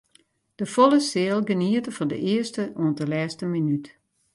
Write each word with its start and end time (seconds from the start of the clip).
De 0.59 0.65
folle 0.73 0.99
seal 1.09 1.39
geniete 1.49 1.91
fan 1.97 2.09
de 2.11 2.17
earste 2.33 2.63
oant 2.81 2.95
de 2.99 3.05
lêste 3.11 3.45
minút. 3.55 3.85